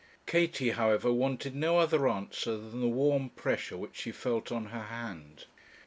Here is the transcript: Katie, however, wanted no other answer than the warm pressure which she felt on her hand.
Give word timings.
Katie, 0.25 0.71
however, 0.71 1.13
wanted 1.13 1.53
no 1.55 1.77
other 1.77 2.07
answer 2.09 2.57
than 2.57 2.81
the 2.81 2.87
warm 2.87 3.29
pressure 3.29 3.77
which 3.77 3.97
she 3.97 4.11
felt 4.11 4.51
on 4.51 4.65
her 4.73 4.85
hand. 4.85 5.45